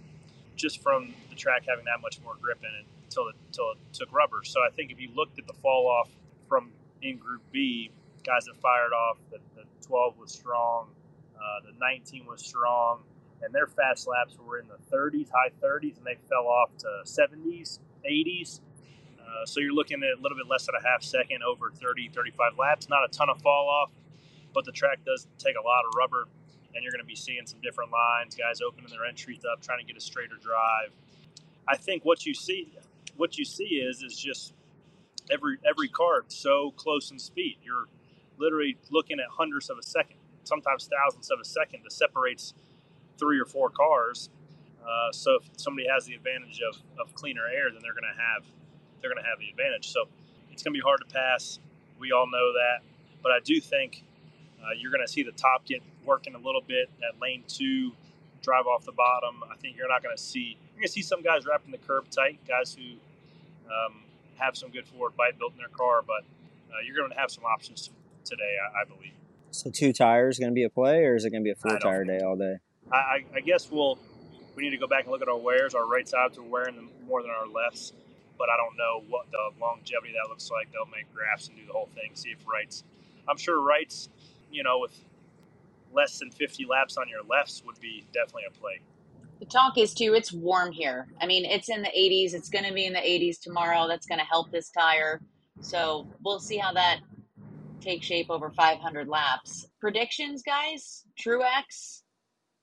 just 0.56 0.82
from 0.82 1.14
the 1.30 1.36
track 1.36 1.64
having 1.68 1.86
that 1.86 2.02
much 2.02 2.20
more 2.24 2.36
grip 2.42 2.60
in 2.60 2.70
it 2.70 2.86
until 3.06 3.28
it, 3.28 3.36
until 3.48 3.72
it 3.72 3.78
took 3.94 4.12
rubber. 4.14 4.44
So 4.44 4.62
I 4.62 4.70
think 4.70 4.92
if 4.92 5.00
you 5.00 5.10
looked 5.16 5.40
at 5.40 5.48
the 5.48 5.54
fall 5.54 5.88
off 5.88 6.10
from 6.48 6.72
in 7.02 7.18
group 7.18 7.42
B, 7.52 7.92
guys 8.24 8.46
that 8.46 8.56
fired 8.62 8.94
off. 8.94 9.18
The, 9.32 9.38
the 9.56 9.64
12 9.86 10.18
was 10.18 10.32
strong. 10.32 10.88
Uh, 11.36 11.72
the 11.72 11.74
19 11.80 12.26
was 12.26 12.46
strong. 12.46 13.00
And 13.42 13.54
their 13.54 13.68
fast 13.68 14.08
laps 14.08 14.38
were 14.46 14.60
in 14.60 14.68
the 14.68 14.78
30s, 14.96 15.28
high 15.32 15.50
30s, 15.64 15.98
and 15.98 16.06
they 16.06 16.18
fell 16.30 16.46
off 16.48 16.70
to 16.80 16.88
70s, 17.06 17.80
80s. 18.08 18.60
Uh, 19.32 19.46
so 19.46 19.60
you're 19.60 19.74
looking 19.74 20.04
at 20.04 20.20
a 20.20 20.22
little 20.22 20.38
bit 20.38 20.48
less 20.50 20.66
than 20.66 20.76
a 20.76 20.84
half 20.84 21.04
second 21.04 21.42
over 21.44 21.72
30, 21.72 22.10
35 22.10 22.54
laps. 22.58 22.90
Not 22.90 23.04
a 23.06 23.08
ton 23.08 23.30
of 23.30 23.42
fall 23.42 23.70
off, 23.70 23.92
but 24.54 24.66
the 24.66 24.72
track 24.72 25.00
does 25.06 25.28
take 25.38 25.56
a 25.56 25.66
lot 25.66 25.86
of 25.88 25.94
rubber, 25.98 26.26
and 26.76 26.84
you're 26.84 26.92
going 26.92 27.04
to 27.04 27.08
be 27.08 27.16
seeing 27.16 27.46
some 27.46 27.62
different 27.62 27.92
lines, 27.92 28.36
guys 28.36 28.60
opening 28.62 28.90
their 28.90 29.06
entries 29.06 29.42
up, 29.52 29.62
trying 29.62 29.80
to 29.80 29.86
get 29.86 29.96
a 29.96 30.02
straighter 30.02 30.36
drive. 30.42 30.92
I 31.68 31.78
think 31.78 32.04
what 32.04 32.26
you 32.26 32.34
see, 32.34 32.74
what 33.16 33.38
you 33.38 33.46
see 33.46 33.82
is 33.82 34.04
is 34.04 34.18
just 34.18 34.54
every 35.32 35.58
every 35.68 35.88
car 35.88 36.24
so 36.28 36.72
close 36.76 37.12
in 37.12 37.20
speed. 37.20 37.58
You're 37.64 37.86
literally 38.38 38.78
looking 38.90 39.20
at 39.20 39.28
hundredths 39.30 39.70
of 39.70 39.78
a 39.78 39.84
second, 39.84 40.18
sometimes 40.44 40.90
thousands 40.90 41.30
of 41.32 41.40
a 41.40 41.46
second 41.46 41.82
that 41.84 41.94
separates 41.94 42.54
three 43.18 43.40
or 43.40 43.46
four 43.46 43.70
cars. 43.70 44.30
Uh, 44.82 45.12
so 45.12 45.36
if 45.36 45.44
somebody 45.58 45.88
has 45.88 46.06
the 46.06 46.16
advantage 46.16 46.60
of, 46.68 46.82
of 47.00 47.14
cleaner 47.14 47.46
air, 47.46 47.70
then 47.72 47.80
they're 47.84 47.94
going 47.94 48.04
to 48.04 48.20
have 48.20 48.44
they're 49.02 49.12
going 49.12 49.24
to 49.24 49.30
have 49.30 49.40
the 49.40 49.50
advantage. 49.50 49.90
So 49.92 50.06
it's 50.52 50.64
going 50.64 50.74
to 50.74 50.78
be 50.78 50.84
hard 50.84 51.00
to 51.08 51.14
pass. 51.14 51.60
We 52.00 52.12
all 52.12 52.26
know 52.26 52.54
that, 52.54 52.82
but 53.22 53.32
I 53.32 53.40
do 53.44 53.60
think 53.60 54.04
uh, 54.62 54.70
you're 54.78 54.92
going 54.92 55.06
to 55.06 55.12
see 55.12 55.24
the 55.24 55.32
top 55.32 55.66
get 55.66 55.82
working 56.06 56.34
a 56.36 56.40
little 56.40 56.62
bit 56.62 56.90
That 57.00 57.22
lane 57.22 57.44
two, 57.48 57.92
drive 58.42 58.66
off 58.66 58.86
the 58.86 58.92
bottom. 58.92 59.44
I 59.52 59.56
think 59.58 59.78
you're 59.78 59.88
not 59.88 60.04
going 60.04 60.16
to 60.16 60.22
see 60.22 60.58
you're 60.74 60.82
going 60.82 60.88
to 60.88 60.94
see 60.94 61.02
some 61.02 61.22
guys 61.22 61.46
wrapping 61.46 61.72
the 61.72 61.78
curb 61.78 62.10
tight, 62.10 62.40
guys 62.48 62.76
who 62.76 62.98
um, 63.68 64.04
have 64.36 64.58
some 64.58 64.72
good 64.72 64.88
forward 64.88 65.16
bite 65.16 65.38
built 65.38 65.54
in 65.54 65.60
their 65.60 65.68
car, 65.68 66.02
but 66.02 66.24
uh, 66.72 66.78
you're 66.86 66.96
going 66.96 67.12
to 67.12 67.18
have 67.18 67.32
some 67.32 67.46
options 67.46 67.90
today, 68.24 68.58
I, 68.64 68.82
I 68.82 68.86
believe. 68.86 69.14
So 69.52 69.70
two 69.70 69.94
tires 69.94 70.40
going 70.40 70.52
to 70.52 70.56
be 70.56 70.64
a 70.64 70.70
play, 70.70 71.04
or 71.04 71.16
is 71.16 71.26
it 71.26 71.30
going 71.30 71.44
to 71.44 71.46
be 71.46 71.52
a 71.52 71.56
four 71.56 71.78
tire 71.78 72.04
day 72.04 72.20
all 72.20 72.36
day? 72.36 72.56
I, 72.92 73.26
I, 73.36 73.40
guess 73.40 73.70
we'll 73.70 74.00
we 74.56 74.64
need 74.64 74.72
to 74.72 74.78
go 74.78 74.88
back 74.88 75.04
and 75.04 75.12
look 75.12 75.22
at 75.22 75.28
our 75.28 75.38
wears. 75.38 75.76
Our 75.76 75.88
right 75.88 76.08
sides 76.08 76.38
are 76.38 76.44
wearing 76.44 76.76
them 76.76 76.90
more 77.06 77.22
than 77.22 77.32
our 77.32 77.48
lefts, 77.48 77.94
but 78.42 78.50
I 78.50 78.58
don't 78.58 78.76
know 78.76 79.04
what 79.08 79.30
the 79.30 79.52
longevity 79.62 80.14
that 80.14 80.28
looks 80.28 80.50
like. 80.50 80.72
They'll 80.72 80.88
make 80.88 81.14
graphs 81.14 81.48
and 81.48 81.56
do 81.56 81.64
the 81.68 81.74
whole 81.74 81.90
thing. 81.94 82.16
See 82.16 82.30
if 82.30 82.40
rights. 82.48 82.84
I'm 83.30 83.38
sure 83.38 83.62
rights, 83.62 84.10
you 84.52 84.64
know, 84.64 84.80
with 84.80 84.98
less 85.94 86.18
than 86.18 86.32
50 86.32 86.66
laps 86.66 86.98
on 86.98 87.08
your 87.08 87.22
lefts 87.30 87.62
would 87.64 87.80
be 87.80 88.04
definitely 88.12 88.46
a 88.50 88.52
play. 88.60 88.82
The 89.40 89.46
talk 89.46 89.78
is 89.78 89.94
too. 89.94 90.16
It's 90.16 90.34
warm 90.34 90.72
here. 90.72 91.08
I 91.22 91.28
mean, 91.28 91.46
it's 91.46 91.70
in 91.70 91.84
the 91.84 91.90
80s. 91.90 92.34
It's 92.34 92.50
going 92.50 92.66
to 92.66 92.74
be 92.74 92.88
in 92.88 92.94
the 92.94 93.00
80s 93.00 93.40
tomorrow. 93.40 93.88
That's 93.88 94.08
going 94.08 94.20
to 94.20 94.26
help 94.26 94.50
this 94.50 94.72
tire. 94.72 95.22
So 95.60 96.08
we'll 96.26 96.40
see 96.40 96.58
how 96.58 96.74
that 96.74 97.02
takes 97.80 98.08
shape 98.08 98.32
over 98.32 98.50
500 98.50 99.08
laps. 99.08 99.68
Predictions, 99.80 100.42
guys? 100.42 101.04
Truex, 101.24 102.02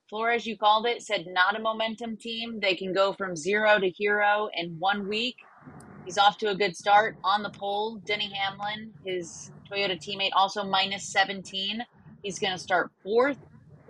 Flores, 0.09 0.47
you 0.47 0.57
called 0.57 0.87
it, 0.87 1.03
said 1.03 1.27
not 1.29 1.59
a 1.59 1.63
momentum 1.63 2.17
team. 2.17 2.59
They 2.61 2.75
can 2.75 2.93
go 2.93 3.13
from 3.13 3.37
zero 3.37 3.79
to 3.79 3.91
hero 3.91 4.49
in 4.57 4.77
one 4.79 5.07
week. 5.09 5.37
He's 6.09 6.17
off 6.17 6.39
to 6.39 6.49
a 6.49 6.55
good 6.55 6.75
start 6.75 7.19
on 7.23 7.43
the 7.43 7.51
pole. 7.51 7.97
Denny 7.97 8.33
Hamlin, 8.33 8.95
his 9.05 9.53
Toyota 9.71 9.95
teammate, 9.95 10.31
also 10.33 10.65
minus 10.65 11.05
17. 11.05 11.85
He's 12.23 12.39
going 12.39 12.55
to 12.55 12.59
start 12.59 12.91
fourth. 13.03 13.37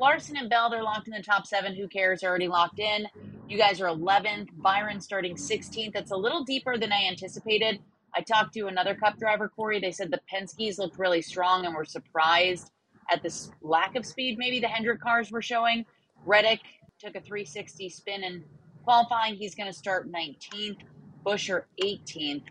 Larson 0.00 0.37
and 0.37 0.50
Bell, 0.50 0.68
they're 0.68 0.82
locked 0.82 1.06
in 1.06 1.14
the 1.14 1.22
top 1.22 1.46
seven. 1.46 1.76
Who 1.76 1.87
cares? 1.87 2.22
They're 2.22 2.30
already 2.30 2.48
locked 2.48 2.80
in. 2.80 3.06
You 3.48 3.56
guys 3.56 3.80
are 3.80 3.87
11th. 3.87 4.48
Byron 4.56 5.00
starting 5.00 5.37
16th. 5.37 5.92
That's 5.92 6.10
a 6.10 6.16
little 6.16 6.42
deeper 6.42 6.76
than 6.76 6.92
I 6.92 7.06
anticipated. 7.08 7.78
I 8.12 8.22
talked 8.22 8.52
to 8.54 8.66
another 8.66 8.96
cup 8.96 9.16
driver, 9.20 9.48
Corey. 9.48 9.78
They 9.78 9.92
said 9.92 10.10
the 10.10 10.18
Penske's 10.28 10.76
looked 10.76 10.98
really 10.98 11.22
strong 11.22 11.66
and 11.66 11.75
were 11.76 11.84
surprised 11.84 12.72
at 13.12 13.22
this 13.22 13.52
lack 13.62 13.94
of 13.94 14.04
speed, 14.04 14.38
maybe 14.38 14.58
the 14.58 14.66
Hendrick 14.66 15.00
cars 15.00 15.30
were 15.30 15.40
showing. 15.40 15.87
Reddick 16.26 16.62
took 16.98 17.14
a 17.14 17.20
360 17.20 17.88
spin 17.90 18.25
in 18.25 18.44
qualifying. 18.82 19.37
He's 19.37 19.54
going 19.54 19.70
to 19.70 19.78
start 19.78 20.10
19th, 20.10 20.78
Buescher 21.25 21.64
18th. 21.82 22.44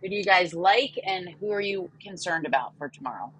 Who 0.00 0.08
do 0.08 0.14
you 0.14 0.24
guys 0.24 0.52
like, 0.52 0.98
and 1.06 1.28
who 1.40 1.50
are 1.52 1.60
you 1.60 1.90
concerned 2.02 2.46
about 2.46 2.76
for 2.76 2.88
tomorrow? 2.88 3.32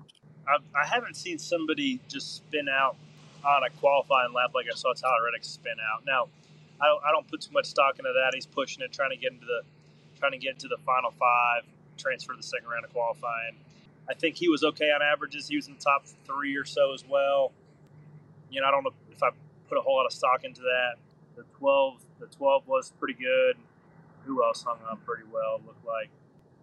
I, 0.47 0.59
I 0.81 0.87
haven't 0.87 1.17
seen 1.17 1.39
somebody 1.39 2.01
just 2.09 2.37
spin 2.37 2.69
out 2.69 2.97
on 3.45 3.63
a 3.65 3.71
qualifying 3.79 4.33
lap 4.33 4.53
like 4.55 4.67
I 4.73 4.77
saw 4.77 4.93
Tyler 4.93 5.25
Reddick 5.25 5.45
spin 5.45 5.75
out. 5.93 6.05
Now, 6.07 6.29
I 6.81 6.87
don't, 6.87 7.05
I 7.05 7.11
don't 7.11 7.27
put 7.29 7.41
too 7.41 7.53
much 7.53 7.67
stock 7.67 7.99
into 7.99 8.13
that. 8.13 8.33
He's 8.35 8.47
pushing 8.47 8.83
it, 8.83 8.93
trying 8.93 9.11
to 9.11 9.17
get 9.17 9.33
into 9.33 9.47
the 9.47 9.63
trying 10.19 10.33
to 10.33 10.39
get 10.39 10.53
into 10.53 10.69
the 10.69 10.79
final 10.87 11.11
five, 11.11 11.65
transfer 11.99 12.33
to 12.33 12.37
the 12.37 12.43
second 12.43 12.69
round 12.69 12.85
of 12.85 12.93
qualifying. 12.93 13.57
I 14.09 14.15
think 14.15 14.37
he 14.37 14.49
was 14.49 14.63
okay 14.63 14.91
on 14.91 15.01
averages. 15.03 15.49
He 15.49 15.57
was 15.57 15.67
in 15.67 15.75
the 15.75 15.81
top 15.81 16.05
three 16.27 16.57
or 16.57 16.65
so 16.65 16.93
as 16.95 17.05
well. 17.09 17.53
You 18.51 18.61
know, 18.61 18.69
I 18.69 18.71
don't 18.71 18.85
know 18.85 18.93
if 19.11 19.23
I 19.23 19.31
put 19.69 19.79
a 19.79 19.81
whole 19.81 19.97
lot 19.97 20.07
of 20.07 20.13
stock 20.13 20.45
into 20.45 20.61
that. 20.63 20.95
The 21.37 21.45
twelve, 21.59 22.01
the 22.21 22.27
twelve 22.27 22.67
was 22.69 22.93
pretty 22.99 23.15
good. 23.15 23.57
Who 24.25 24.45
else 24.45 24.63
hung 24.63 24.79
up 24.91 25.05
pretty 25.05 25.25
well? 25.31 25.61
Looked 25.67 25.85
like. 25.85 26.11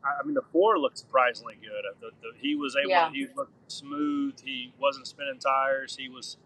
I 0.04 0.26
mean, 0.26 0.34
the 0.34 0.46
four 0.54 0.80
looked 0.80 0.98
surprisingly 0.98 1.56
good. 1.62 1.84
The, 2.00 2.12
the, 2.22 2.32
he 2.40 2.56
was 2.56 2.76
able. 2.80 2.90
Yeah. 2.90 3.12
He 3.12 3.28
looked 3.36 3.70
smooth. 3.70 4.40
He 4.42 4.74
wasn't 4.80 5.08
spinning 5.08 5.40
tires. 5.40 5.98
He 6.00 6.08
was 6.08 6.38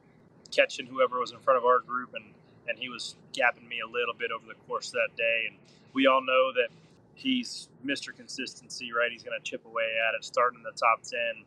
catching 0.50 0.88
whoever 0.88 1.20
was 1.20 1.32
in 1.32 1.40
front 1.40 1.58
of 1.60 1.66
our 1.66 1.80
group, 1.80 2.14
and 2.16 2.34
and 2.68 2.80
he 2.80 2.90
was 2.90 3.16
gapping 3.34 3.68
me 3.68 3.80
a 3.86 3.90
little 3.90 4.14
bit 4.18 4.32
over 4.32 4.46
the 4.48 4.58
course 4.68 4.88
of 4.88 4.94
that 4.94 5.16
day. 5.18 5.46
And 5.50 5.58
we 5.94 6.08
all 6.08 6.22
know 6.22 6.52
that 6.54 6.70
he's 7.16 7.68
Mr. 7.86 8.16
Consistency, 8.16 8.92
right? 8.94 9.12
He's 9.12 9.24
going 9.24 9.38
to 9.38 9.44
chip 9.44 9.66
away 9.66 10.00
at 10.08 10.16
it, 10.16 10.24
starting 10.24 10.60
in 10.60 10.64
the 10.64 10.72
top 10.72 11.04
10. 11.04 11.44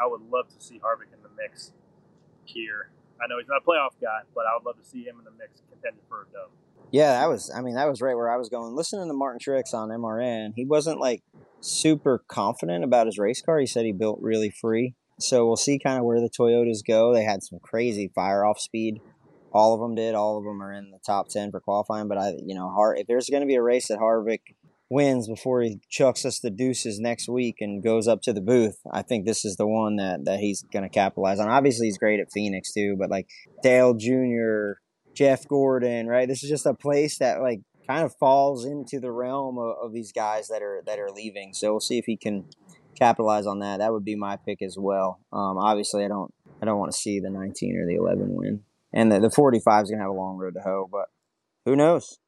I 0.00 0.06
would 0.06 0.22
love 0.30 0.48
to 0.48 0.58
see 0.64 0.78
Harvick 0.78 1.12
in 1.12 1.22
the 1.22 1.30
mix 1.36 1.72
here. 2.44 2.88
I 3.22 3.26
know 3.26 3.38
he's 3.38 3.48
not 3.48 3.62
a 3.62 3.66
playoff 3.66 3.94
guy, 4.00 4.22
but 4.34 4.46
I 4.46 4.54
would 4.54 4.64
love 4.64 4.78
to 4.78 4.86
see 4.88 5.04
him 5.04 5.18
in 5.18 5.24
the 5.24 5.34
mix 5.38 5.62
contending 5.70 6.02
for 6.08 6.22
a 6.22 6.26
dub. 6.32 6.50
Yeah, 6.92 7.20
that 7.20 7.28
was. 7.30 7.50
I 7.54 7.62
mean, 7.62 7.74
that 7.74 7.88
was 7.88 8.02
right 8.02 8.14
where 8.14 8.30
I 8.30 8.36
was 8.36 8.50
going. 8.50 8.76
Listening 8.76 9.08
to 9.08 9.14
Martin 9.14 9.40
Truex 9.40 9.72
on 9.72 9.88
MRN, 9.88 10.52
he 10.54 10.66
wasn't 10.66 11.00
like 11.00 11.22
super 11.60 12.22
confident 12.28 12.84
about 12.84 13.06
his 13.06 13.18
race 13.18 13.40
car. 13.40 13.58
He 13.58 13.66
said 13.66 13.86
he 13.86 13.92
built 13.92 14.18
really 14.20 14.50
free. 14.50 14.94
So 15.18 15.46
we'll 15.46 15.56
see 15.56 15.78
kind 15.78 15.98
of 15.98 16.04
where 16.04 16.20
the 16.20 16.28
Toyotas 16.28 16.80
go. 16.86 17.14
They 17.14 17.24
had 17.24 17.42
some 17.42 17.60
crazy 17.60 18.10
fire 18.14 18.44
off 18.44 18.60
speed. 18.60 19.00
All 19.52 19.72
of 19.74 19.80
them 19.80 19.94
did. 19.94 20.14
All 20.14 20.36
of 20.36 20.44
them 20.44 20.62
are 20.62 20.72
in 20.72 20.90
the 20.90 20.98
top 21.04 21.28
ten 21.28 21.50
for 21.50 21.60
qualifying. 21.60 22.08
But 22.08 22.18
I, 22.18 22.34
you 22.44 22.54
know, 22.54 22.68
Har- 22.68 22.96
if 22.96 23.06
there's 23.06 23.30
going 23.30 23.42
to 23.42 23.46
be 23.46 23.54
a 23.54 23.62
race 23.62 23.88
that 23.88 23.98
Harvick 23.98 24.40
wins 24.90 25.26
before 25.26 25.62
he 25.62 25.80
chucks 25.88 26.26
us 26.26 26.40
the 26.40 26.50
deuces 26.50 27.00
next 27.00 27.26
week 27.26 27.56
and 27.60 27.82
goes 27.82 28.06
up 28.06 28.20
to 28.22 28.34
the 28.34 28.42
booth, 28.42 28.78
I 28.92 29.00
think 29.00 29.24
this 29.24 29.46
is 29.46 29.56
the 29.56 29.66
one 29.66 29.96
that 29.96 30.26
that 30.26 30.40
he's 30.40 30.62
going 30.72 30.82
to 30.82 30.90
capitalize 30.90 31.40
on. 31.40 31.48
Obviously, 31.48 31.86
he's 31.86 31.96
great 31.96 32.20
at 32.20 32.32
Phoenix 32.32 32.70
too, 32.72 32.96
but 32.98 33.08
like 33.08 33.28
Dale 33.62 33.94
Jr., 33.94 34.80
Jeff 35.14 35.46
Gordon, 35.48 36.06
right? 36.06 36.28
This 36.28 36.42
is 36.42 36.50
just 36.50 36.66
a 36.66 36.74
place 36.74 37.18
that 37.18 37.40
like 37.40 37.60
kind 37.86 38.04
of 38.04 38.14
falls 38.16 38.64
into 38.64 39.00
the 39.00 39.10
realm 39.10 39.58
of, 39.58 39.76
of 39.82 39.92
these 39.92 40.12
guys 40.12 40.48
that 40.48 40.62
are 40.62 40.82
that 40.86 40.98
are 40.98 41.10
leaving. 41.10 41.52
So 41.54 41.72
we'll 41.72 41.80
see 41.80 41.98
if 41.98 42.04
he 42.06 42.16
can 42.16 42.44
capitalize 42.98 43.46
on 43.46 43.60
that. 43.60 43.78
That 43.78 43.92
would 43.92 44.04
be 44.04 44.16
my 44.16 44.36
pick 44.36 44.62
as 44.62 44.76
well. 44.78 45.20
Um, 45.32 45.58
obviously, 45.58 46.04
I 46.04 46.08
don't 46.08 46.32
I 46.60 46.66
don't 46.66 46.78
want 46.78 46.92
to 46.92 46.98
see 46.98 47.20
the 47.20 47.30
19 47.30 47.76
or 47.76 47.86
the 47.86 47.96
11 47.96 48.26
win, 48.28 48.60
and 48.92 49.10
the, 49.10 49.20
the 49.20 49.30
45 49.30 49.84
is 49.84 49.90
gonna 49.90 50.02
have 50.02 50.10
a 50.10 50.14
long 50.14 50.36
road 50.36 50.54
to 50.54 50.60
hoe, 50.60 50.88
but 50.90 51.06
who 51.64 51.76
knows? 51.76 52.18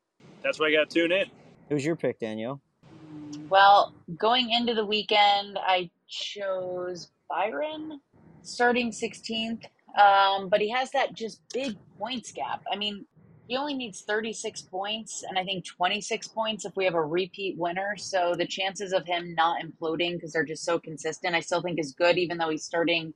That's 0.42 0.60
why 0.60 0.66
I 0.66 0.72
got 0.72 0.90
to 0.90 1.00
tune 1.00 1.12
in. 1.12 1.26
Who's 1.68 1.84
your 1.84 1.96
pick, 1.96 2.20
Danielle? 2.20 2.60
Well, 3.48 3.94
going 4.18 4.50
into 4.50 4.74
the 4.74 4.84
weekend, 4.84 5.58
I 5.58 5.90
chose 6.08 7.10
Byron 7.28 8.00
starting 8.42 8.92
16th, 8.92 9.64
um, 10.00 10.48
but 10.48 10.60
he 10.60 10.70
has 10.70 10.90
that 10.92 11.14
just 11.14 11.40
big 11.52 11.76
points 11.98 12.32
gap. 12.32 12.62
I 12.70 12.76
mean, 12.76 13.06
he 13.46 13.56
only 13.56 13.74
needs 13.74 14.00
36 14.02 14.62
points, 14.62 15.22
and 15.28 15.38
I 15.38 15.44
think 15.44 15.66
26 15.66 16.28
points 16.28 16.64
if 16.64 16.74
we 16.76 16.84
have 16.86 16.94
a 16.94 17.04
repeat 17.04 17.58
winner. 17.58 17.96
So 17.96 18.34
the 18.36 18.46
chances 18.46 18.92
of 18.92 19.06
him 19.06 19.34
not 19.34 19.62
imploding 19.62 20.14
because 20.14 20.32
they're 20.32 20.44
just 20.44 20.64
so 20.64 20.78
consistent, 20.78 21.34
I 21.34 21.40
still 21.40 21.60
think 21.60 21.78
is 21.78 21.92
good, 21.92 22.16
even 22.16 22.38
though 22.38 22.48
he's 22.48 22.64
starting 22.64 23.12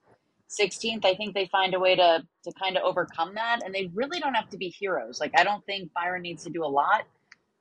16th. 0.49 1.04
I 1.04 1.14
think 1.14 1.35
they 1.35 1.47
find 1.47 1.75
a 1.75 1.80
way 1.80 1.97
to 1.97 2.23
to 2.44 2.52
kind 2.52 2.76
of 2.76 2.82
overcome 2.82 3.35
that, 3.35 3.61
and 3.64 3.75
they 3.75 3.90
really 3.94 4.20
don't 4.20 4.35
have 4.35 4.50
to 4.50 4.58
be 4.58 4.68
heroes. 4.68 5.20
Like 5.20 5.32
I 5.38 5.44
don't 5.44 5.64
think 5.64 5.92
Byron 5.94 6.23
needs 6.23 6.44
to 6.44 6.50
do 6.50 6.64
a 6.64 6.66
lot. 6.66 7.04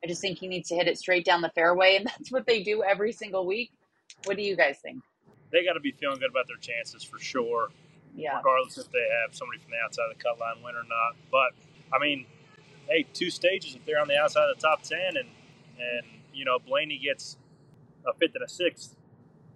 I 0.03 0.07
just 0.07 0.21
think 0.21 0.37
he 0.37 0.47
needs 0.47 0.69
to 0.69 0.75
hit 0.75 0.87
it 0.87 0.97
straight 0.97 1.25
down 1.25 1.41
the 1.41 1.49
fairway, 1.49 1.95
and 1.97 2.05
that's 2.17 2.31
what 2.31 2.45
they 2.45 2.63
do 2.63 2.83
every 2.83 3.11
single 3.11 3.45
week. 3.45 3.71
What 4.25 4.37
do 4.37 4.43
you 4.43 4.55
guys 4.55 4.77
think? 4.81 5.01
They 5.51 5.63
got 5.63 5.73
to 5.73 5.79
be 5.79 5.91
feeling 5.91 6.19
good 6.19 6.31
about 6.31 6.47
their 6.47 6.57
chances 6.57 7.03
for 7.03 7.19
sure, 7.19 7.69
Yeah. 8.17 8.37
regardless 8.37 8.77
if 8.77 8.91
they 8.91 9.07
have 9.23 9.35
somebody 9.35 9.59
from 9.59 9.71
the 9.71 9.77
outside 9.85 10.09
of 10.11 10.17
the 10.17 10.23
cut 10.23 10.39
line 10.39 10.63
win 10.63 10.75
or 10.75 10.83
not. 10.83 11.15
But 11.31 11.53
I 11.93 11.99
mean, 11.99 12.25
hey, 12.89 13.05
two 13.13 13.29
stages 13.29 13.75
if 13.75 13.85
they're 13.85 14.01
on 14.01 14.07
the 14.07 14.17
outside 14.17 14.49
of 14.49 14.57
the 14.57 14.61
top 14.61 14.81
ten, 14.83 15.17
and 15.17 15.29
and 15.79 16.05
you 16.33 16.43
know 16.43 16.57
Blaney 16.59 16.97
gets 16.97 17.37
a 18.07 18.13
fifth 18.13 18.35
and 18.35 18.43
a 18.43 18.49
sixth, 18.49 18.95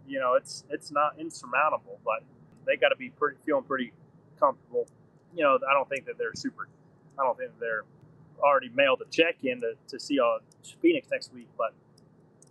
you 0.07 0.19
know 0.19 0.35
it's 0.35 0.63
it's 0.69 0.91
not 0.91 1.15
insurmountable, 1.19 1.99
but 2.05 2.23
they 2.65 2.77
got 2.77 2.89
to 2.89 2.95
be 2.95 3.09
pretty 3.09 3.37
feeling 3.45 3.63
pretty 3.63 3.91
comfortable. 4.39 4.87
You 5.35 5.43
know, 5.43 5.57
I 5.69 5.73
don't 5.73 5.89
think 5.89 6.05
that 6.05 6.17
they're 6.17 6.35
super. 6.35 6.67
I 7.19 7.23
don't 7.23 7.37
think 7.37 7.51
they're 7.59 7.83
already 8.41 8.69
mailed 8.69 9.01
a 9.01 9.09
check 9.09 9.37
in 9.43 9.61
to, 9.61 9.73
to 9.87 9.99
see 9.99 10.19
uh, 10.19 10.39
Phoenix 10.81 11.07
next 11.11 11.33
week, 11.33 11.47
but 11.57 11.73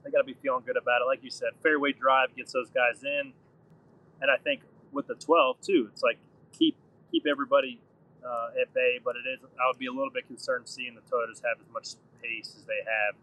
they 0.04 0.10
got 0.10 0.18
to 0.18 0.24
be 0.24 0.34
feeling 0.42 0.62
good 0.66 0.76
about 0.76 1.02
it. 1.02 1.06
Like 1.06 1.22
you 1.22 1.30
said, 1.30 1.50
fairway 1.62 1.92
drive 1.92 2.34
gets 2.36 2.52
those 2.52 2.70
guys 2.70 3.02
in, 3.04 3.32
and 4.20 4.30
I 4.30 4.36
think 4.42 4.62
with 4.92 5.06
the 5.06 5.14
12 5.14 5.60
too, 5.60 5.88
it's 5.92 6.02
like 6.02 6.18
keep 6.52 6.76
keep 7.10 7.26
everybody 7.26 7.80
uh, 8.24 8.60
at 8.60 8.72
bay. 8.74 8.98
But 9.04 9.16
it 9.16 9.28
is 9.28 9.40
I 9.60 9.68
would 9.68 9.78
be 9.78 9.86
a 9.86 9.92
little 9.92 10.10
bit 10.12 10.26
concerned 10.26 10.68
seeing 10.68 10.94
the 10.94 11.02
Toyotas 11.02 11.42
have 11.44 11.60
as 11.60 11.72
much 11.72 11.88
pace 12.22 12.54
as 12.56 12.64
they 12.64 12.80
have 12.84 13.14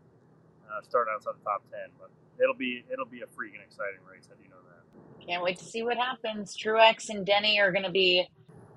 uh, 0.69 0.81
starting 0.83 1.13
outside 1.13 1.33
the 1.39 1.43
top 1.43 1.63
10. 1.71 1.79
But 1.99 2.09
it'll 2.41 2.55
be 2.55 2.83
it'll 2.91 3.05
be 3.05 3.21
a 3.21 3.29
freaking 3.29 3.63
exciting 3.63 3.99
race. 4.09 4.29
I 4.31 4.35
do 4.41 4.49
know 4.49 4.61
that. 4.69 5.25
Can't 5.25 5.43
wait 5.43 5.59
to 5.59 5.65
see 5.65 5.83
what 5.83 5.97
happens. 5.97 6.55
Truex 6.57 7.09
and 7.09 7.25
Denny 7.25 7.59
are 7.59 7.71
going 7.71 7.85
to 7.85 7.91
be 7.91 8.27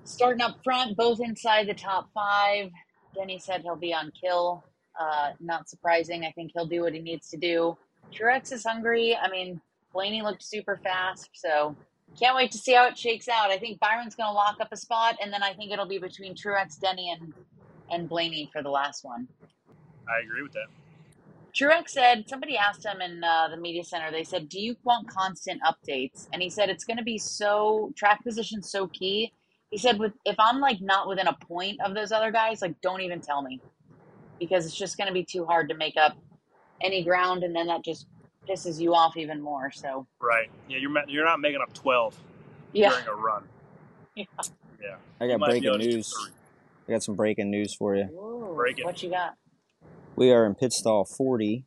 starting 0.03 0.41
up 0.41 0.57
front, 0.63 0.97
both 0.97 1.19
inside 1.19 1.67
the 1.67 1.73
top 1.73 2.09
five. 2.13 2.69
Denny 3.15 3.39
said 3.39 3.61
he'll 3.61 3.75
be 3.75 3.93
on 3.93 4.11
kill. 4.19 4.63
Uh, 4.99 5.31
not 5.39 5.69
surprising. 5.69 6.25
I 6.25 6.31
think 6.31 6.51
he'll 6.53 6.65
do 6.65 6.81
what 6.81 6.93
he 6.93 6.99
needs 6.99 7.29
to 7.29 7.37
do. 7.37 7.77
Truex 8.13 8.51
is 8.51 8.65
hungry. 8.65 9.15
I 9.15 9.29
mean, 9.29 9.61
Blaney 9.93 10.21
looked 10.21 10.43
super 10.43 10.79
fast, 10.83 11.29
so 11.33 11.75
can't 12.19 12.35
wait 12.35 12.51
to 12.51 12.57
see 12.57 12.73
how 12.73 12.87
it 12.87 12.97
shakes 12.97 13.27
out. 13.27 13.51
I 13.51 13.57
think 13.57 13.79
Byron's 13.79 14.15
going 14.15 14.29
to 14.29 14.33
lock 14.33 14.57
up 14.59 14.69
a 14.71 14.77
spot, 14.77 15.17
and 15.21 15.31
then 15.31 15.43
I 15.43 15.53
think 15.53 15.71
it'll 15.71 15.87
be 15.87 15.97
between 15.97 16.35
Truex, 16.35 16.79
Denny, 16.79 17.11
and 17.11 17.33
and 17.89 18.07
Blaney 18.07 18.49
for 18.53 18.63
the 18.63 18.69
last 18.69 19.03
one. 19.03 19.27
I 20.07 20.23
agree 20.23 20.43
with 20.43 20.53
that. 20.53 20.67
Truex 21.53 21.89
said 21.89 22.29
somebody 22.29 22.57
asked 22.57 22.85
him 22.85 23.01
in 23.01 23.23
uh, 23.23 23.49
the 23.49 23.57
media 23.57 23.83
center. 23.83 24.11
They 24.11 24.23
said, 24.23 24.49
"Do 24.49 24.59
you 24.59 24.75
want 24.83 25.09
constant 25.09 25.61
updates?" 25.63 26.27
And 26.31 26.41
he 26.41 26.49
said, 26.49 26.69
"It's 26.69 26.85
going 26.85 26.97
to 26.97 27.03
be 27.03 27.17
so 27.17 27.91
track 27.97 28.23
position 28.23 28.63
so 28.63 28.87
key." 28.87 29.33
He 29.69 29.77
said, 29.77 29.99
"With 29.99 30.13
if 30.25 30.35
I'm 30.39 30.59
like 30.59 30.79
not 30.81 31.07
within 31.07 31.27
a 31.27 31.33
point 31.33 31.81
of 31.81 31.93
those 31.93 32.11
other 32.11 32.31
guys, 32.31 32.61
like 32.61 32.79
don't 32.81 33.01
even 33.01 33.21
tell 33.21 33.41
me, 33.41 33.61
because 34.39 34.65
it's 34.65 34.75
just 34.75 34.97
going 34.97 35.07
to 35.07 35.13
be 35.13 35.25
too 35.25 35.45
hard 35.45 35.69
to 35.69 35.75
make 35.75 35.97
up 35.97 36.15
any 36.81 37.03
ground, 37.03 37.43
and 37.43 37.55
then 37.55 37.67
that 37.67 37.83
just 37.83 38.07
pisses 38.51 38.79
you 38.79 38.93
off 38.93 39.17
even 39.17 39.41
more." 39.41 39.71
So 39.71 40.07
Right? 40.19 40.49
Yeah, 40.67 40.77
you're 40.77 40.91
you're 41.07 41.25
not 41.25 41.39
making 41.39 41.61
up 41.61 41.73
12 41.73 42.15
yeah, 42.73 42.89
during 42.89 43.07
a 43.07 43.15
run. 43.15 43.43
Yeah. 44.15 44.25
Yeah. 44.81 44.95
I 45.21 45.27
got 45.27 45.39
breaking 45.39 45.63
able 45.65 45.77
to 45.79 45.83
do 45.89 45.95
news. 45.95 46.11
three. 46.13 46.31
I 46.87 46.91
got 46.97 47.03
some 47.03 47.15
breaking 47.15 47.49
news 47.51 47.73
for 47.75 47.95
you. 47.95 48.05
Ooh, 48.11 48.53
Break 48.55 48.83
what 48.83 49.01
you 49.01 49.09
got? 49.09 49.35
We 50.15 50.31
are 50.31 50.45
in 50.45 50.55
pit 50.55 50.73
stall 50.73 51.05
40. 51.05 51.65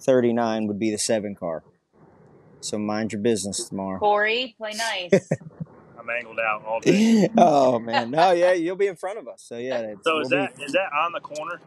39 0.00 0.66
would 0.66 0.78
be 0.78 0.90
the 0.90 0.98
seven 0.98 1.34
car. 1.34 1.62
So 2.60 2.78
mind 2.78 3.12
your 3.12 3.20
business 3.22 3.68
tomorrow. 3.68 3.98
Corey, 3.98 4.54
play 4.58 4.72
nice. 4.72 5.28
I'm 5.98 6.10
angled 6.10 6.38
out 6.40 6.64
all 6.66 6.80
day. 6.80 7.28
oh 7.38 7.78
man, 7.78 8.10
no, 8.10 8.32
yeah, 8.32 8.52
you'll 8.52 8.76
be 8.76 8.86
in 8.88 8.96
front 8.96 9.18
of 9.18 9.28
us. 9.28 9.44
So 9.46 9.56
yeah, 9.58 9.78
it's- 9.80 9.98
So 10.04 10.20
is 10.20 10.30
we'll 10.30 10.40
that 10.40 10.56
be- 10.56 10.64
is 10.64 10.72
that 10.72 10.90
on 10.92 11.12
the 11.12 11.20
corner? 11.20 11.60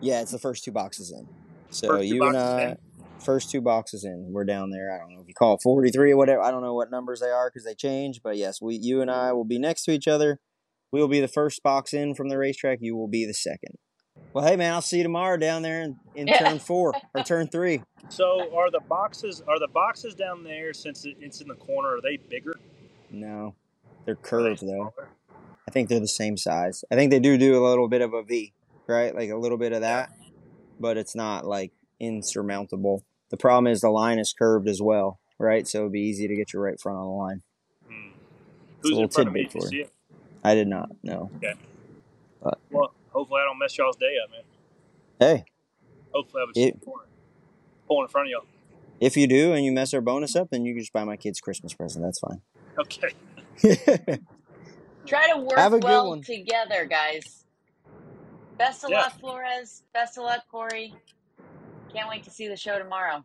yeah, 0.00 0.20
it's 0.20 0.30
the 0.32 0.38
first 0.38 0.64
two 0.64 0.72
boxes 0.72 1.10
in. 1.12 1.26
So 1.70 1.88
First 1.88 2.08
you 2.08 2.24
and 2.26 2.36
I, 2.36 2.62
in? 2.62 2.78
First 3.24 3.50
two 3.50 3.60
boxes 3.60 4.04
in, 4.04 4.28
we're 4.30 4.44
down 4.44 4.70
there. 4.70 4.94
I 4.94 4.98
don't 4.98 5.14
know 5.14 5.20
if 5.22 5.28
you 5.28 5.34
call 5.34 5.54
it 5.54 5.60
forty 5.62 5.90
three 5.90 6.12
or 6.12 6.16
whatever. 6.16 6.42
I 6.42 6.50
don't 6.50 6.62
know 6.62 6.74
what 6.74 6.90
numbers 6.90 7.20
they 7.20 7.30
are 7.30 7.50
because 7.50 7.64
they 7.64 7.74
change. 7.74 8.20
But 8.22 8.36
yes, 8.36 8.60
we, 8.60 8.76
you 8.76 9.00
and 9.00 9.10
I 9.10 9.32
will 9.32 9.44
be 9.44 9.58
next 9.58 9.84
to 9.84 9.92
each 9.92 10.08
other. 10.08 10.40
We 10.92 11.00
will 11.00 11.08
be 11.08 11.20
the 11.20 11.28
first 11.28 11.62
box 11.62 11.92
in 11.92 12.14
from 12.14 12.28
the 12.28 12.38
racetrack. 12.38 12.78
You 12.80 12.96
will 12.96 13.08
be 13.08 13.26
the 13.26 13.34
second. 13.34 13.76
Well, 14.32 14.44
hey 14.46 14.56
man, 14.56 14.72
I'll 14.74 14.82
see 14.82 14.98
you 14.98 15.02
tomorrow 15.02 15.36
down 15.36 15.62
there 15.62 15.82
in, 15.82 15.96
in 16.14 16.28
Yeah. 16.28 16.38
turn 16.38 16.58
four 16.58 16.92
or 17.14 17.22
turn 17.24 17.48
three. 17.48 17.82
So 18.08 18.54
are 18.56 18.70
the 18.70 18.80
boxes 18.88 19.42
are 19.48 19.58
the 19.58 19.68
boxes 19.72 20.14
down 20.14 20.44
there 20.44 20.72
since 20.72 21.04
it's 21.04 21.40
in 21.40 21.48
the 21.48 21.54
corner? 21.54 21.96
Are 21.96 22.00
they 22.00 22.16
bigger? 22.16 22.54
No, 23.10 23.54
they're 24.04 24.14
Are 24.14 24.16
they 24.16 24.28
curved 24.28 24.62
though. 24.66 24.92
I 25.66 25.70
think 25.70 25.88
they're 25.88 26.00
the 26.00 26.08
same 26.08 26.36
size. 26.36 26.84
I 26.92 26.94
think 26.94 27.10
they 27.10 27.20
do 27.20 27.38
do 27.38 27.56
a 27.56 27.66
little 27.66 27.88
bit 27.88 28.02
of 28.02 28.12
a 28.12 28.22
V, 28.22 28.52
right? 28.88 29.14
Like 29.14 29.30
a 29.30 29.36
little 29.36 29.56
bit 29.58 29.72
of 29.72 29.80
that, 29.80 30.10
but 30.78 30.96
it's 30.96 31.16
not 31.16 31.46
like 31.46 31.72
insurmountable. 32.00 33.04
The 33.34 33.38
problem 33.40 33.66
is 33.66 33.80
the 33.80 33.90
line 33.90 34.20
is 34.20 34.32
curved 34.32 34.68
as 34.68 34.80
well, 34.80 35.18
right? 35.40 35.66
So 35.66 35.80
it'd 35.80 35.90
be 35.92 36.02
easy 36.02 36.28
to 36.28 36.36
get 36.36 36.52
your 36.52 36.62
right 36.62 36.78
front 36.80 36.98
on 36.98 37.04
the 37.04 37.10
line. 37.10 37.42
Hmm. 37.88 38.10
It's 38.12 38.12
a 38.14 38.82
Who's 38.82 38.90
in 38.90 38.94
little 38.96 39.10
front 39.10 39.26
of 39.28 39.34
me? 39.34 39.40
tidbit 39.42 39.54
you 39.56 39.60
for 39.60 39.66
see 39.66 39.76
you. 39.78 39.82
it? 39.82 39.92
I 40.44 40.54
did 40.54 40.68
not. 40.68 40.90
No. 41.02 41.32
Okay. 41.38 41.54
Well, 42.70 42.92
hopefully 43.10 43.40
I 43.40 43.44
don't 43.44 43.58
mess 43.58 43.76
y'all's 43.76 43.96
day 43.96 44.14
up, 44.22 44.30
man. 44.30 44.42
Hey, 45.18 45.44
Hopefully 46.12 46.42
I 46.42 46.46
was 46.46 46.56
It- 46.56 46.80
Pulling 47.88 48.04
in 48.04 48.08
front 48.08 48.28
of 48.28 48.30
y'all. 48.30 48.44
if 49.00 49.16
you 49.16 49.26
do 49.26 49.52
and 49.52 49.64
you 49.64 49.72
mess 49.72 49.92
our 49.94 50.00
bonus 50.00 50.36
up, 50.36 50.50
then 50.50 50.64
you 50.64 50.74
can 50.74 50.80
just 50.82 50.92
buy 50.92 51.02
my 51.02 51.16
kids 51.16 51.40
Christmas 51.40 51.74
present. 51.74 52.04
That's 52.04 52.20
fine. 52.20 52.40
Okay. 52.78 53.08
Try 55.06 55.32
to 55.32 55.38
work 55.38 55.58
Have 55.58 55.72
a 55.72 55.80
good 55.80 55.84
well 55.84 56.10
one. 56.10 56.22
together, 56.22 56.84
guys. 56.86 57.44
Best 58.58 58.84
of 58.84 58.90
Yeah. 58.90 59.00
luck, 59.00 59.18
Flores. 59.18 59.82
Best 59.92 60.18
of 60.18 60.24
luck, 60.24 60.44
Corey. 60.48 60.94
Can't 61.94 62.08
wait 62.08 62.24
to 62.24 62.30
see 62.30 62.48
the 62.48 62.56
show 62.56 62.78
tomorrow. 62.78 63.22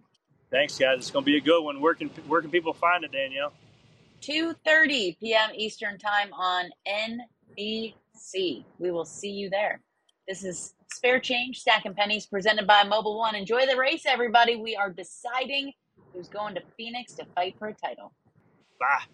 Thanks, 0.52 0.78
guys. 0.78 1.00
It's 1.00 1.12
going 1.12 1.24
to 1.24 1.32
be 1.32 1.38
a 1.38 1.42
good 1.42 1.64
one. 1.64 1.82
Where 1.82 1.96
can, 1.96 2.10
where 2.28 2.42
can 2.42 2.52
people 2.52 2.74
find 2.74 3.04
it, 3.04 3.12
Danielle? 3.12 3.52
2:30 4.22 5.18
p.m. 5.20 5.50
Eastern 5.56 5.98
Time 5.98 6.32
on 6.34 6.70
NBC. 6.88 8.66
We 8.78 8.92
will 8.92 9.06
see 9.06 9.30
you 9.30 9.50
there. 9.50 9.82
This 10.28 10.44
is 10.44 10.76
Spare 10.92 11.20
Change, 11.20 11.60
Stacking 11.60 11.94
Pennies, 11.96 12.26
presented 12.28 12.68
by 12.68 12.84
Mobil 12.84 13.18
One. 13.18 13.36
Enjoy 13.36 13.66
the 13.66 13.78
race, 13.78 14.04
everybody. 14.06 14.56
We 14.56 14.76
are 14.76 14.92
deciding 14.92 15.74
who's 16.14 16.28
going 16.28 16.56
to 16.56 16.62
Phoenix 16.78 17.14
to 17.14 17.26
fight 17.36 17.56
for 17.58 17.70
a 17.70 17.74
title. 17.74 18.14
Bye. 18.80 19.06